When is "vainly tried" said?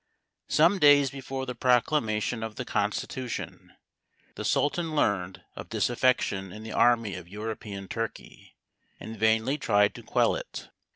9.15-9.93